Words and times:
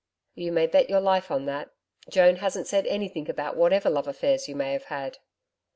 'You 0.33 0.51
may 0.51 0.65
bet 0.65 0.89
your 0.89 0.99
life 0.99 1.29
on 1.29 1.45
that. 1.45 1.69
Joan 2.09 2.37
hasn't 2.37 2.65
said 2.65 2.87
anything 2.87 3.29
about 3.29 3.55
whatever 3.55 3.87
love 3.87 4.07
affairs 4.07 4.49
you 4.49 4.55
may 4.55 4.73
have 4.73 4.85
had.' 4.85 5.19